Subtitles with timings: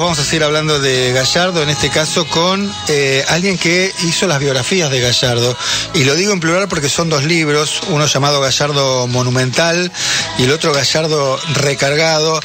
[0.00, 4.38] Vamos a seguir hablando de Gallardo, en este caso con eh, alguien que hizo las
[4.38, 5.56] biografías de Gallardo.
[5.92, 9.90] Y lo digo en plural porque son dos libros, uno llamado Gallardo Monumental
[10.38, 12.38] y el otro Gallardo Recargado.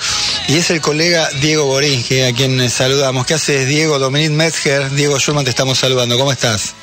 [0.48, 3.28] Y es el colega Diego Boringe, a quien saludamos.
[3.28, 4.00] ¿Qué haces, Diego?
[4.00, 6.18] Dominique Metzger, Diego Schulman, te estamos saludando.
[6.18, 6.74] ¿Cómo estás?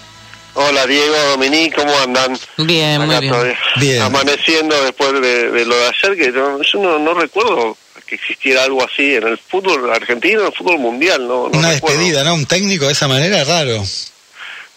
[0.54, 2.38] Hola Diego, Dominique, ¿cómo andan?
[2.58, 3.56] Bien, muy bien.
[3.74, 4.02] Bien.
[4.02, 7.76] Amaneciendo después de, de lo de ayer, que yo, yo no, no recuerdo
[8.10, 11.48] que existiera algo así en el fútbol argentino, en el fútbol mundial, ¿no?
[11.48, 11.96] no Una recuerdo.
[11.98, 12.34] despedida, ¿no?
[12.34, 13.82] Un técnico de esa manera, raro.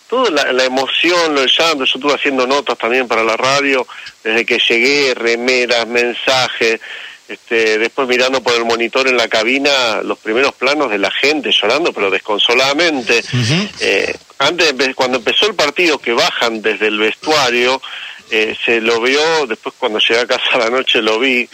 [0.07, 3.85] Toda la, la emoción, el llanto, yo estuve haciendo notas también para la radio,
[4.23, 6.79] desde que llegué, remeras, mensajes,
[7.27, 11.49] este, después mirando por el monitor en la cabina los primeros planos de la gente
[11.52, 13.23] llorando, pero desconsoladamente.
[13.79, 14.15] Eh,
[14.47, 17.81] antes, cuando empezó el partido, que bajan desde el vestuario,
[18.31, 21.47] eh, se lo vio, después cuando llegué a casa a la noche lo vi,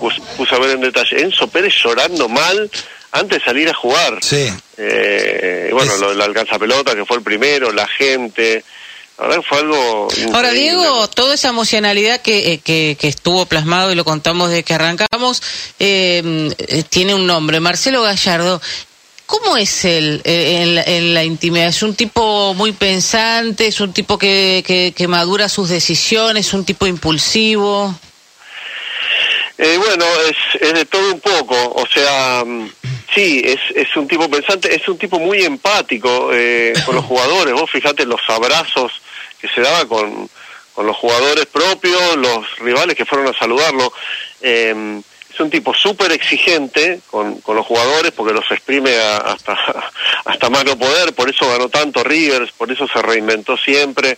[0.00, 2.70] pus- puse a ver en detalle, Enzo Pérez llorando mal
[3.12, 4.18] antes de salir a jugar.
[4.22, 4.48] Sí.
[4.76, 8.64] Eh, y bueno, Es- lo la alcanza pelota, que fue el primero, la gente,
[9.18, 10.08] la verdad que fue algo...
[10.34, 10.60] Ahora, increíble.
[10.60, 14.74] Diego, toda esa emocionalidad que, eh, que, que estuvo plasmado y lo contamos desde que
[14.74, 15.42] arrancamos,
[15.78, 18.60] eh, eh, tiene un nombre, Marcelo Gallardo.
[19.26, 21.68] ¿Cómo es él eh, en, la, en la intimidad?
[21.68, 23.66] ¿Es un tipo muy pensante?
[23.66, 26.46] ¿Es un tipo que, que, que madura sus decisiones?
[26.46, 27.94] ¿Es un tipo impulsivo?
[29.58, 32.70] Eh, bueno, es, es de todo un poco, o sea, mm,
[33.14, 37.54] sí, es, es un tipo pensante, es un tipo muy empático eh, con los jugadores,
[37.54, 38.92] vos fijate los abrazos
[39.40, 40.28] que se daba con,
[40.74, 43.90] con los jugadores propios, los rivales que fueron a saludarlo,
[44.42, 45.00] eh,
[45.36, 49.54] es un tipo súper exigente con, con los jugadores porque los exprime a- hasta,
[50.24, 54.16] hasta más poder, por eso ganó tanto Rivers, por eso se reinventó siempre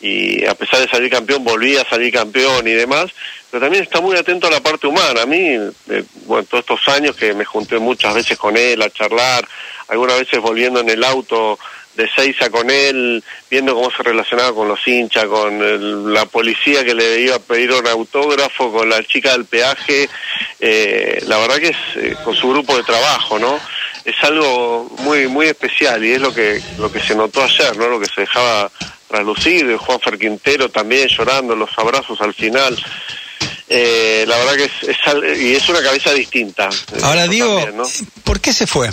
[0.00, 3.06] y a pesar de salir campeón volvía a salir campeón y demás,
[3.50, 5.22] pero también está muy atento a la parte humana.
[5.22, 5.38] A mí,
[5.90, 9.46] eh, bueno, todos estos años que me junté muchas veces con él a charlar,
[9.88, 11.58] algunas veces volviendo en el auto
[11.96, 16.84] de Seiza con él, viendo cómo se relacionaba con los hinchas, con el- la policía
[16.84, 20.08] que le iba a pedir un autógrafo, con la chica del peaje,
[20.60, 23.58] eh, la verdad que es eh, con su grupo de trabajo, ¿no?
[24.04, 27.88] Es algo muy muy especial y es lo que lo que se notó ayer, ¿no?
[27.88, 28.70] Lo que se dejaba
[29.08, 32.76] traslucir, Juan Fer Quintero también llorando, los abrazos al final.
[33.68, 36.68] Eh, la verdad que es, es y es una cabeza distinta.
[37.02, 37.84] Ahora, eso Diego, también, ¿no?
[38.24, 38.90] ¿por qué se fue?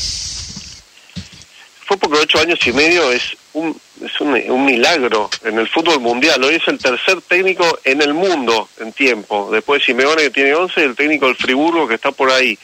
[1.85, 5.99] fue porque ocho años y medio es un es un, un milagro en el fútbol
[5.99, 6.43] mundial.
[6.43, 9.49] Hoy es el tercer técnico en el mundo en tiempo.
[9.51, 12.57] Después de Simeone que tiene 11 y el técnico del Friburgo que está por ahí.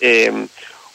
[0.00, 0.32] Eh,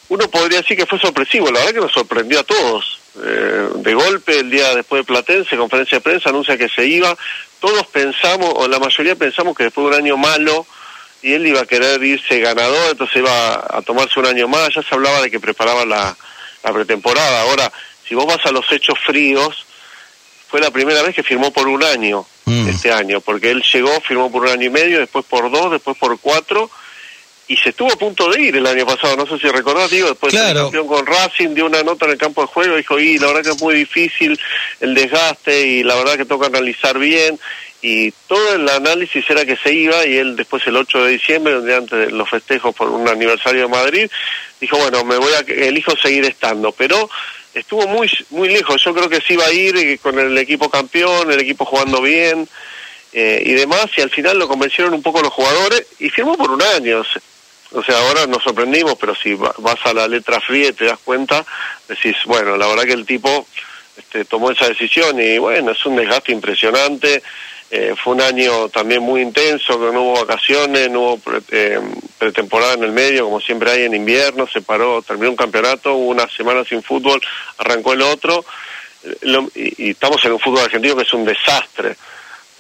[0.10, 1.46] uno podría decir que fue sorpresivo.
[1.52, 2.99] La verdad que nos sorprendió a todos.
[3.22, 7.16] Eh, de golpe, el día después de Platense, conferencia de prensa, anuncia que se iba.
[7.60, 10.66] Todos pensamos, o la mayoría pensamos que después de un año malo,
[11.22, 14.74] y él iba a querer irse ganador, entonces iba a tomarse un año más.
[14.74, 16.16] Ya se hablaba de que preparaba la,
[16.64, 17.42] la pretemporada.
[17.42, 17.72] Ahora,
[18.08, 19.66] si vos vas a los hechos fríos,
[20.48, 22.68] fue la primera vez que firmó por un año Mm.
[22.68, 25.96] este año, porque él llegó, firmó por un año y medio, después por dos, después
[25.98, 26.70] por cuatro,
[27.50, 30.08] y se estuvo a punto de ir el año pasado, no sé si recordás, digo,
[30.08, 30.62] después de Claro.
[30.66, 33.42] campeón con Racing, dio una nota en el campo de juego, dijo, y la verdad
[33.42, 34.40] que es muy difícil
[34.80, 37.40] el desgaste, y la verdad que toca analizar bien,
[37.82, 41.54] y todo el análisis era que se iba, y él después el 8 de diciembre,
[41.56, 44.12] donde antes de los festejos por un aniversario de Madrid,
[44.62, 47.10] dijo, bueno, me voy a, elijo seguir estando, pero
[47.56, 50.70] estuvo muy muy lejos, yo creo que se iba a ir eh, con el equipo
[50.70, 52.48] campeón, el equipo jugando bien,
[53.12, 56.52] eh, y demás, y al final lo convencieron un poco los jugadores, y firmó por
[56.52, 57.02] un año,
[57.72, 60.86] o sea, ahora nos sorprendimos, pero si va- vas a la letra fría y te
[60.86, 61.46] das cuenta,
[61.88, 63.46] decís, bueno, la verdad que el tipo
[63.98, 67.22] este, tomó esa decisión y bueno, es un desgaste impresionante.
[67.72, 71.80] Eh, fue un año también muy intenso, que no hubo vacaciones, no hubo pre- eh,
[72.18, 76.08] pretemporada en el medio, como siempre hay en invierno, se paró, terminó un campeonato, hubo
[76.10, 77.22] una semana sin fútbol,
[77.60, 78.44] arrancó el otro,
[79.22, 81.96] lo- y estamos en un fútbol argentino que es un desastre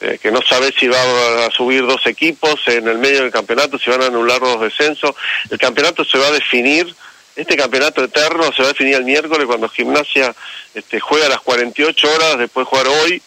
[0.01, 3.77] eh, que no sabe si va a subir dos equipos en el medio del campeonato,
[3.77, 5.13] si van a anular los descensos.
[5.49, 6.95] El campeonato se va a definir,
[7.35, 10.33] este campeonato eterno se va a definir el miércoles cuando Gimnasia
[10.73, 13.21] este, juega a las 48 horas, después de jugar hoy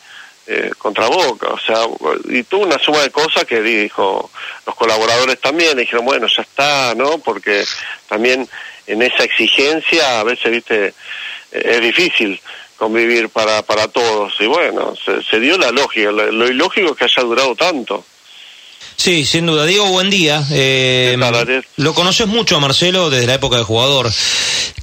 [0.46, 1.48] eh, contra Boca.
[1.48, 1.84] O sea,
[2.28, 4.30] y tuvo una suma de cosas que dijo
[4.66, 7.18] los colaboradores también, le dijeron, bueno, ya está, ¿no?
[7.18, 7.64] Porque
[8.08, 8.48] también
[8.86, 10.92] en esa exigencia a veces, viste, eh,
[11.52, 12.40] es difícil
[12.76, 14.32] convivir para, para todos.
[14.40, 16.10] Y bueno, se, se dio la lógica.
[16.12, 18.04] Lo, lo ilógico es que haya durado tanto.
[18.96, 19.64] Sí, sin duda.
[19.66, 20.44] Diego, buen día.
[20.52, 21.16] Eh,
[21.76, 24.10] lo conoces mucho a Marcelo desde la época de jugador.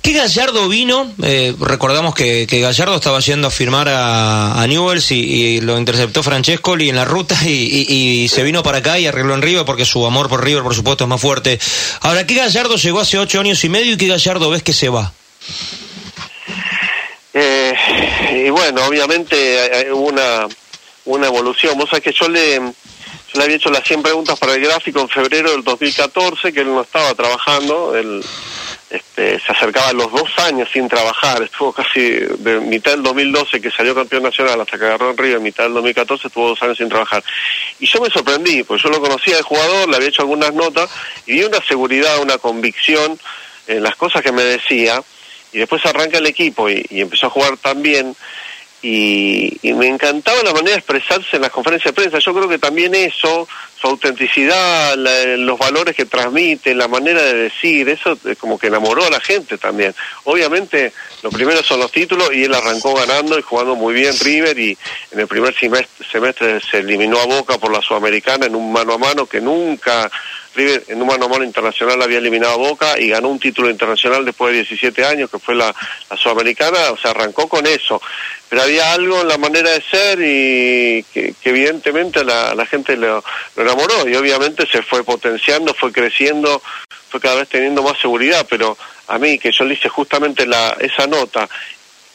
[0.01, 1.13] ¿Qué Gallardo vino?
[1.23, 5.77] Eh, recordamos que, que Gallardo estaba yendo a firmar a, a Newells y, y lo
[5.77, 9.41] interceptó Francescoli en la ruta y, y- y se vino para acá y arregló en
[9.41, 11.59] River porque su amor por River, por supuesto, es más fuerte.
[12.01, 14.89] Ahora, ¿qué Gallardo llegó hace ocho años y medio y qué Gallardo ves que se
[14.89, 15.13] va?
[17.41, 17.73] Eh,
[18.45, 20.45] y bueno, obviamente hubo una,
[21.05, 21.77] una evolución.
[21.77, 24.99] Vos sabés que yo le, yo le había hecho las 100 preguntas para el gráfico
[24.99, 28.21] en febrero del 2014, que él no estaba trabajando, él
[28.89, 33.61] este, se acercaba a los dos años sin trabajar, estuvo casi de mitad del 2012
[33.61, 36.77] que salió campeón nacional hasta que agarró en Río, mitad del 2014 estuvo dos años
[36.77, 37.23] sin trabajar.
[37.79, 40.89] Y yo me sorprendí, porque yo lo conocía de jugador, le había hecho algunas notas
[41.25, 43.17] y vi una seguridad, una convicción
[43.67, 45.01] en las cosas que me decía,
[45.51, 48.15] y después arranca el equipo y, y empezó a jugar tan bien
[48.81, 52.19] y, me encantaba la manera de expresarse en las conferencias de prensa.
[52.19, 53.47] Yo creo que también eso,
[53.79, 54.95] su autenticidad,
[55.37, 59.57] los valores que transmite, la manera de decir, eso como que enamoró a la gente
[59.57, 59.93] también.
[60.25, 60.93] Obviamente,
[61.23, 64.77] lo primero son los títulos y él arrancó ganando y jugando muy bien River y
[65.11, 68.93] en el primer semestre, semestre se eliminó a Boca por la Sudamericana en un mano
[68.93, 70.09] a mano que nunca
[70.55, 74.25] En un mano a mano internacional había eliminado a Boca y ganó un título internacional
[74.25, 75.73] después de 17 años, que fue la,
[76.17, 78.01] Sudamericana, o sea, arrancó con eso.
[78.49, 83.23] Pero había algo en la manera de ser y que, evidentemente la, la gente lo,
[83.55, 86.61] enamoró y obviamente se fue potenciando, fue creciendo,
[87.09, 90.75] fue cada vez teniendo más seguridad, pero a mí que yo le hice justamente la,
[90.79, 91.47] esa nota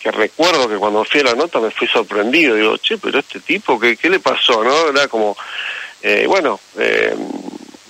[0.05, 3.41] que recuerdo que cuando fui a la nota me fui sorprendido, digo, che, pero este
[3.41, 4.63] tipo, ¿qué, qué le pasó?
[4.63, 5.35] no Era como,
[6.03, 7.17] eh, bueno, eh,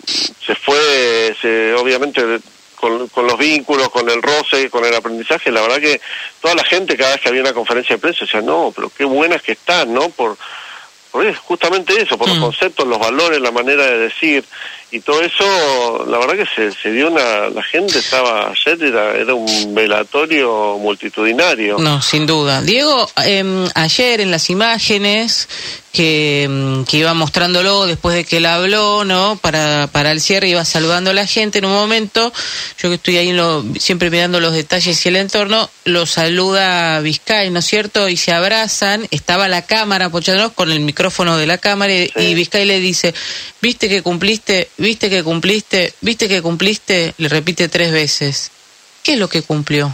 [0.07, 2.23] se fue, se, obviamente,
[2.77, 6.01] con, con, los vínculos, con el roce, con el aprendizaje, la verdad que
[6.41, 9.05] toda la gente cada vez que había una conferencia de prensa decía, no, pero qué
[9.05, 10.09] buenas que están, ¿no?
[10.11, 10.37] Por,
[11.11, 12.43] por justamente eso, por los mm.
[12.43, 14.45] conceptos, los valores, la manera de decir
[14.95, 19.17] y todo eso, la verdad que se, se dio una, la gente estaba ayer, era,
[19.17, 21.79] era un velatorio multitudinario.
[21.81, 22.63] No, sin duda.
[22.63, 25.49] Diego, eh, ayer en las imágenes
[25.95, 29.39] que, mm, que, iba mostrándolo después de que él habló, ¿no?
[29.41, 31.59] Para, para el cierre iba saludando a la gente.
[31.59, 32.33] En un momento,
[32.83, 37.51] yo que estoy ahí lo, siempre mirando los detalles y el entorno, lo saluda Vizcay,
[37.51, 38.09] ¿no es cierto?
[38.09, 39.07] Y se abrazan.
[39.13, 43.15] Estaba la cámara apoyándonos con el micrófono de la cámara y, y Vizcay le dice,
[43.63, 44.71] ¿viste que cumpliste?
[44.85, 48.53] Viste que cumpliste, viste que cumpliste, le repite tres veces.
[49.03, 49.93] ¿Qué es lo que cumplió?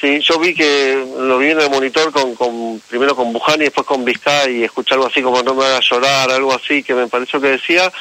[0.00, 3.64] Sí, yo vi que lo vi en el monitor con, con primero con Buján y
[3.64, 6.92] después con Vizcay y escuché algo así como no me haga llorar, algo así que
[6.92, 7.92] me pareció que decía.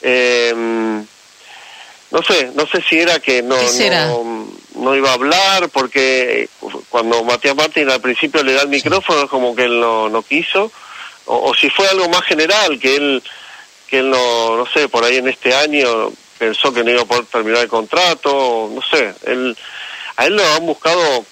[0.00, 0.54] Eh,
[2.10, 3.56] no sé, no sé si era que no,
[4.76, 6.48] no, iba a hablar porque
[6.88, 10.70] cuando Matías Martín al principio le da el micrófono como que él no, no quiso
[11.24, 13.22] o, o si fue algo más general que él
[13.92, 17.04] que él no, no sé, por ahí en este año pensó que no iba a
[17.04, 19.54] poder terminar el contrato, no sé, él,
[20.16, 21.26] a él lo han buscado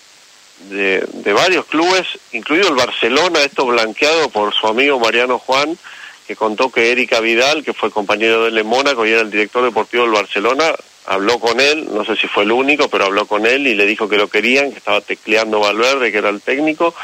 [0.68, 5.78] de, de varios clubes, incluido el Barcelona, esto blanqueado por su amigo Mariano Juan,
[6.26, 9.30] que contó que Erika Vidal, que fue compañero de él en Mónaco y era el
[9.30, 10.74] director deportivo del Barcelona,
[11.06, 13.86] habló con él, no sé si fue el único, pero habló con él y le
[13.86, 16.94] dijo que lo querían, que estaba tecleando Valverde, que era el técnico,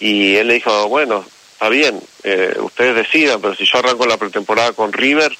[0.00, 4.16] y él le dijo, bueno, está bien, eh, ustedes decidan, pero si yo arranco la
[4.16, 5.32] pretemporada con River,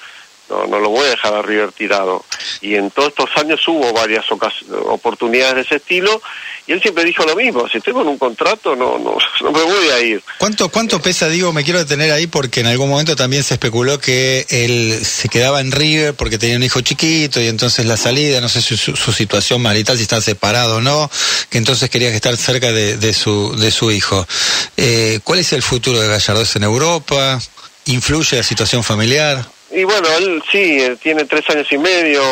[0.49, 2.23] no, no lo voy a dejar a River tirado.
[2.61, 4.25] Y en todos estos años hubo varias
[4.87, 6.21] oportunidades de ese estilo
[6.67, 9.63] y él siempre dijo lo mismo, si estoy con un contrato no, no, no me
[9.63, 10.23] voy a ir.
[10.37, 13.99] ¿Cuánto, cuánto pesa, digo, me quiero detener ahí porque en algún momento también se especuló
[13.99, 18.41] que él se quedaba en River porque tenía un hijo chiquito y entonces la salida,
[18.41, 21.09] no sé si su, situación marital, si está separado o no,
[21.49, 24.27] que entonces quería estar cerca de, de, su, de su hijo.
[24.77, 26.45] Eh, ¿Cuál es el futuro de Gallardo?
[26.53, 27.39] en Europa?
[27.85, 29.45] ¿Influye la situación familiar?
[29.75, 32.23] Y bueno, él sí, eh, tiene tres años y medio,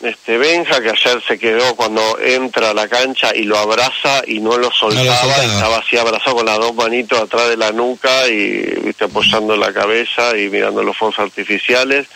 [0.00, 4.38] este Benja, que ayer se quedó cuando entra a la cancha y lo abraza y
[4.38, 8.62] no lo soltaba, estaba así abrazado con las dos manitos atrás de la nuca y
[8.84, 12.06] viste apoyando la cabeza y mirando los fuegos artificiales.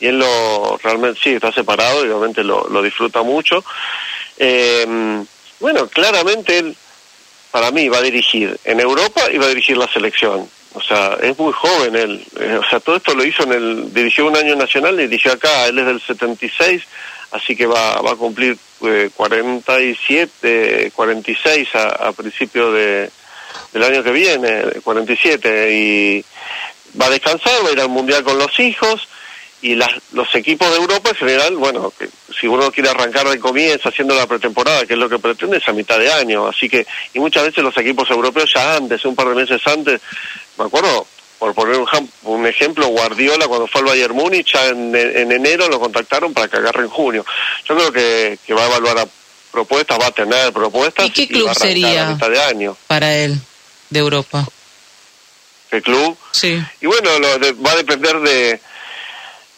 [0.00, 3.62] Y él lo realmente sí está separado y obviamente lo, lo disfruta mucho.
[4.38, 5.22] Eh,
[5.60, 6.76] bueno, claramente él,
[7.52, 11.18] para mí, va a dirigir en Europa y va a dirigir la selección o sea,
[11.20, 12.24] es muy joven él.
[12.40, 13.94] Eh, o sea, todo esto lo hizo en el.
[13.94, 15.66] Dirigió un año nacional y dirigió acá.
[15.66, 16.82] Él es del 76,
[17.32, 23.10] así que va, va a cumplir eh, 47, 46 a, a principio de,
[23.72, 25.72] del año que viene, 47.
[25.72, 26.24] Y
[26.98, 29.08] va a descansar, va a ir al mundial con los hijos
[29.62, 33.38] y las, los equipos de Europa en general, bueno, que si uno quiere arrancar de
[33.38, 36.68] comienzo haciendo la pretemporada, que es lo que pretende, es a mitad de año, así
[36.68, 40.00] que, y muchas veces los equipos europeos ya antes, un par de meses antes,
[40.58, 41.06] me acuerdo,
[41.38, 41.80] por poner
[42.22, 46.56] un, ejemplo, Guardiola cuando fue al Bayern Múnich, ya en, enero lo contactaron para que
[46.56, 47.24] agarre en junio.
[47.64, 49.06] Yo creo que, que va a evaluar a
[49.50, 51.06] propuestas, va a tener propuestas.
[51.06, 52.76] ¿Y qué club sería mitad de año.
[52.86, 53.40] para él,
[53.90, 54.46] de Europa?
[55.70, 56.16] ¿Qué club?
[56.32, 56.62] Sí.
[56.80, 57.28] Y bueno, lo
[57.62, 58.60] va a depender de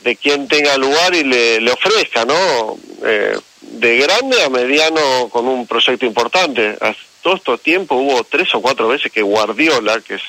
[0.04, 2.76] de quien tenga lugar y le, le ofrezca, ¿no?
[3.04, 6.76] Eh, de grande a mediano con un proyecto importante.
[6.80, 10.22] Hace todo estos tiempos hubo tres o cuatro veces que Guardiola, que es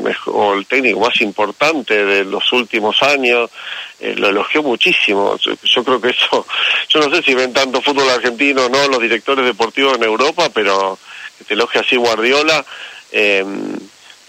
[0.00, 3.50] mejor, el técnico más importante de los últimos años,
[3.98, 5.36] eh, lo elogió muchísimo.
[5.38, 6.46] Yo, creo que eso,
[6.88, 10.48] yo no sé si ven tanto fútbol argentino o no los directores deportivos en Europa,
[10.54, 10.96] pero
[11.36, 12.64] que te elogie así Guardiola.
[13.10, 13.44] Eh,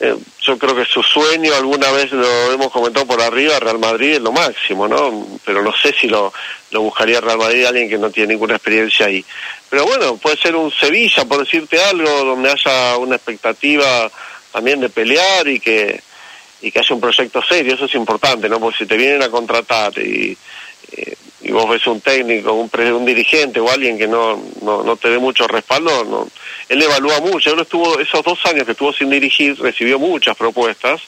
[0.03, 4.13] eh, yo creo que su sueño, alguna vez lo hemos comentado por arriba, Real Madrid
[4.13, 5.27] es lo máximo, ¿no?
[5.45, 6.33] Pero no sé si lo,
[6.71, 9.23] lo buscaría Real Madrid alguien que no tiene ninguna experiencia ahí.
[9.69, 14.09] Pero bueno, puede ser un Sevilla, por decirte algo, donde haya una expectativa
[14.51, 16.01] también de pelear y que
[16.63, 18.59] y que haya un proyecto serio, eso es importante, ¿no?
[18.59, 20.37] Porque si te vienen a contratar y,
[20.91, 24.95] eh, y vos ves un técnico, un, un dirigente o alguien que no, no, no
[24.95, 26.27] te dé mucho respaldo, no,
[26.69, 27.51] él evalúa mucho.
[27.51, 31.01] Él estuvo, esos dos años que estuvo sin dirigir, recibió muchas propuestas,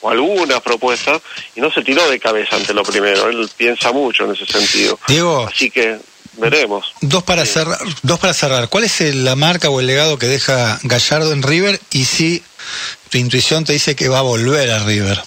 [0.00, 1.20] o algunas propuestas,
[1.56, 3.28] y no se tiró de cabeza ante lo primero.
[3.28, 4.98] Él piensa mucho en ese sentido.
[5.08, 5.48] Diego.
[5.52, 5.98] Así que
[6.34, 6.92] veremos.
[7.00, 7.52] Dos para sí.
[7.52, 8.68] cerrar, dos para cerrar.
[8.68, 11.80] ¿Cuál es la marca o el legado que deja Gallardo en River?
[11.90, 12.42] Y si
[13.10, 15.20] tu intuición te dice que va a volver a River.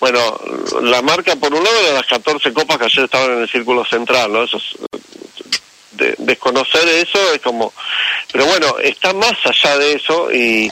[0.00, 0.38] Bueno,
[0.82, 3.84] la marca por un lado de las 14 copas que ayer estaban en el círculo
[3.86, 4.44] central, ¿no?
[4.44, 4.74] Eso es,
[5.96, 7.72] de, desconocer eso es como...
[8.32, 10.68] Pero bueno, está más allá de eso y,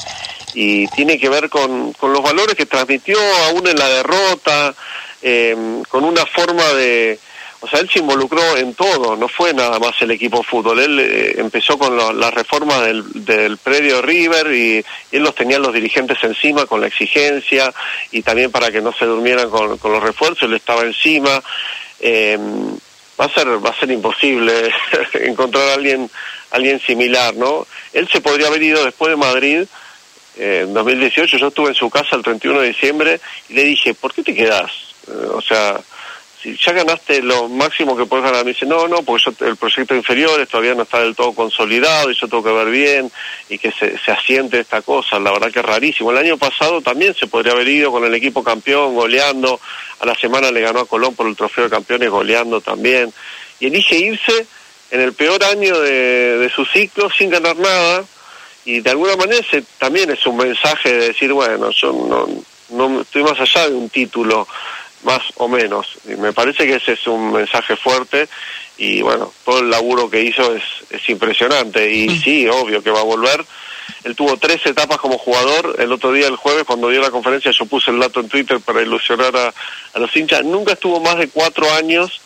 [0.54, 4.74] y tiene que ver con, con, los valores que transmitió aún en la derrota,
[5.22, 5.56] eh,
[5.88, 7.18] con una forma de...
[7.60, 10.80] O sea, él se involucró en todo, no fue nada más el equipo de fútbol.
[10.80, 14.78] Él eh, empezó con lo, la reforma del, del predio River y,
[15.12, 17.72] y, él los tenía los dirigentes encima con la exigencia
[18.10, 21.40] y también para que no se durmieran con, con los refuerzos, él estaba encima.
[22.00, 22.36] Eh,
[23.20, 24.70] va a ser va a ser imposible
[25.14, 26.10] encontrar a alguien
[26.50, 29.64] alguien similar no él se podría haber ido después de Madrid
[30.36, 33.94] eh, en 2018 yo estuve en su casa el 31 de diciembre y le dije
[33.94, 34.70] ¿por qué te quedas?
[35.08, 35.78] Eh, o sea
[36.42, 39.56] si ya ganaste lo máximo que puedes ganar me dice no no porque yo, el
[39.56, 43.10] proyecto inferior todavía no está del todo consolidado y yo tengo que ver bien
[43.48, 46.10] y que se, se asiente esta cosa la verdad que es rarísimo.
[46.10, 49.60] El año pasado también se podría haber ido con el equipo campeón goleando.
[50.00, 53.12] A la semana le ganó a Colón por el trofeo de campeones goleando también.
[53.60, 54.46] Y elige irse
[54.90, 58.04] en el peor año de, su ciclo sin ganar nada.
[58.64, 62.28] Y de alguna manera ese también es un mensaje de decir bueno yo no,
[62.70, 64.46] no estoy más allá de un título
[65.02, 65.98] más o menos.
[66.06, 68.28] Y me parece que ese es un mensaje fuerte
[68.78, 72.22] y bueno, todo el laburo que hizo es, es impresionante y mm.
[72.22, 73.44] sí, obvio que va a volver.
[74.04, 75.76] Él tuvo tres etapas como jugador.
[75.78, 78.60] El otro día, el jueves, cuando dio la conferencia, yo puse el dato en Twitter
[78.60, 79.54] para ilusionar a,
[79.94, 80.44] a los hinchas.
[80.44, 82.20] Nunca estuvo más de cuatro años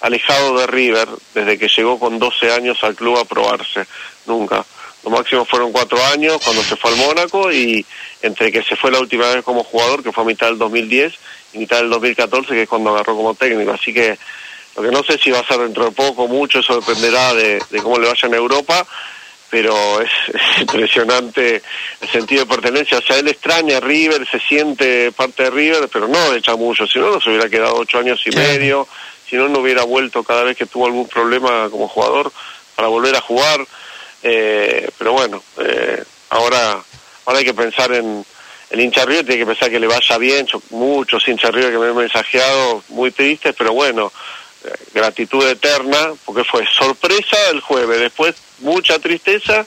[0.00, 3.86] alejado de River, desde que llegó con 12 años al club a probarse.
[4.26, 4.64] Nunca.
[5.06, 7.86] Lo máximo fueron cuatro años cuando se fue al Mónaco y
[8.22, 11.14] entre que se fue la última vez como jugador, que fue a mitad del 2010,
[11.52, 13.70] y mitad del 2014, que es cuando agarró como técnico.
[13.70, 14.18] Así que
[14.74, 17.62] lo que no sé si va a ser dentro de poco, mucho, eso dependerá de,
[17.70, 18.84] de cómo le vaya en Europa,
[19.48, 21.62] pero es, es, impresionante
[22.00, 22.98] el sentido de pertenencia.
[22.98, 26.84] O sea, él extraña a River, se siente parte de River, pero no de mucho,
[26.84, 28.88] si no, no se hubiera quedado ocho años y medio,
[29.30, 32.32] si no, no hubiera vuelto cada vez que tuvo algún problema como jugador
[32.74, 33.64] para volver a jugar.
[34.22, 36.82] Eh, pero bueno, eh, ahora,
[37.24, 38.24] ahora hay que pensar en
[38.70, 41.78] el hincha River, tiene que pensar que le vaya bien, Yo, muchos hinchas River que
[41.78, 44.12] me han mensajeado muy tristes, pero bueno,
[44.64, 49.64] eh, gratitud eterna, porque fue sorpresa el jueves, después mucha tristeza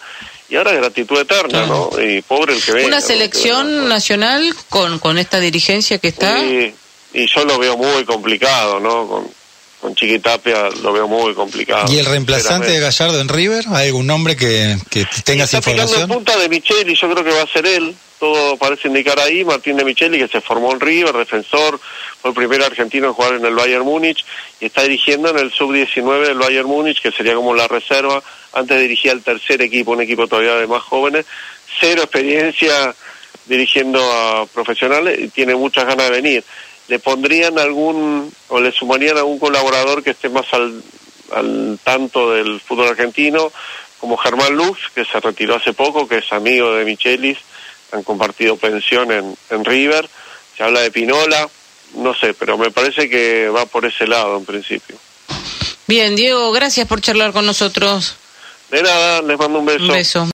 [0.50, 1.90] y ahora gratitud eterna, ¿no?
[2.02, 2.88] Y pobre el que venga.
[2.88, 6.40] Una selección nacional con, con esta dirigencia que está.
[6.40, 6.74] Y,
[7.14, 9.08] y yo lo veo muy complicado, ¿no?
[9.08, 9.39] Con,
[9.80, 11.92] con Chiquitapia lo veo muy complicado.
[11.92, 13.66] ¿Y el reemplazante de Gallardo en River?
[13.70, 16.02] ¿Hay algún nombre que, que tengas está información?
[16.02, 17.96] Está punta de Micheli, yo creo que va a ser él.
[18.20, 19.46] Todo parece indicar ahí.
[19.46, 21.80] Martín de Micheli, que se formó en River, defensor,
[22.22, 24.26] fue el primer argentino en jugar en el Bayern Múnich
[24.60, 28.22] y está dirigiendo en el sub-19 del Bayern Múnich, que sería como la reserva.
[28.52, 31.26] Antes dirigía el tercer equipo, un equipo todavía de más jóvenes.
[31.80, 32.94] Cero experiencia
[33.46, 36.44] dirigiendo a profesionales y tiene muchas ganas de venir
[36.90, 40.84] le pondrían algún o le sumarían a algún colaborador que esté más al,
[41.32, 43.52] al tanto del fútbol argentino,
[44.00, 47.38] como Germán Lux, que se retiró hace poco, que es amigo de Michelis,
[47.92, 50.10] han compartido pensión en, en River,
[50.58, 51.48] se habla de Pinola,
[51.96, 54.98] no sé, pero me parece que va por ese lado en principio.
[55.88, 58.16] Bien, Diego, gracias por charlar con nosotros.
[58.70, 59.84] De nada, les mando un beso.
[59.84, 60.28] Un beso.